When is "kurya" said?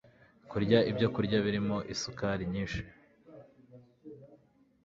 0.49-0.79, 1.15-1.37